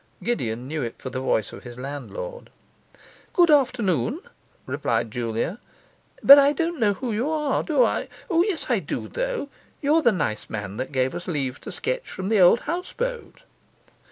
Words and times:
Gideon 0.23 0.67
knew 0.67 0.81
it 0.81 0.95
for 0.99 1.11
the 1.11 1.19
voice 1.21 1.53
of 1.53 1.61
his 1.61 1.77
landlord. 1.77 2.49
'Good 3.33 3.51
afternoon,' 3.51 4.19
replied 4.65 5.11
Julia, 5.11 5.59
'but 6.23 6.39
I 6.39 6.53
don't 6.53 6.79
know 6.79 6.93
who 6.93 7.11
you 7.11 7.29
are; 7.29 7.61
do 7.61 7.85
I? 7.85 8.07
O 8.27 8.41
yes, 8.41 8.65
I 8.67 8.79
do 8.79 9.07
though. 9.07 9.47
You 9.79 9.93
are 9.93 10.01
the 10.01 10.11
nice 10.11 10.49
man 10.49 10.77
that 10.77 10.91
gave 10.91 11.13
us 11.13 11.27
leave 11.27 11.61
to 11.61 11.71
sketch 11.71 12.09
from 12.09 12.29
the 12.29 12.41
old 12.41 12.61
houseboat. 12.61 13.41